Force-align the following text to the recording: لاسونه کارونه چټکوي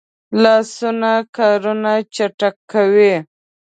لاسونه 0.41 1.11
کارونه 1.37 1.93
چټکوي 2.15 3.13